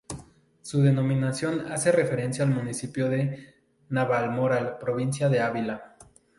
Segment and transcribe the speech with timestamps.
[0.63, 3.53] Su denominación hace referencia al municipio de
[3.89, 5.95] Navalmoral, provincia de Ávila.